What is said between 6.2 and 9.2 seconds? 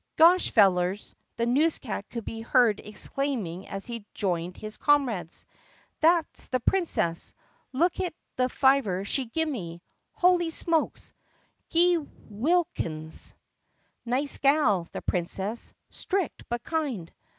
's the Princess. Lookit the fiver